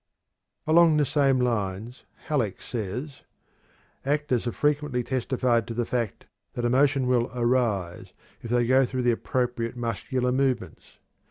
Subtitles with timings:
[0.65, 3.21] Along the same lines Halleck says:
[4.03, 8.11] "Actors have frequently testified to the fact that emotion will arise
[8.41, 10.97] if they go through the appropriate muscular movements.